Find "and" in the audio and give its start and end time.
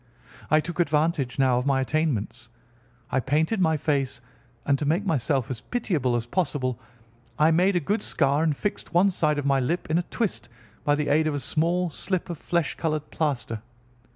4.65-4.79, 8.41-8.57